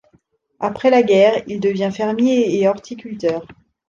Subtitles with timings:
[0.59, 3.45] Après la guerre, il devient fermier et horticulteur.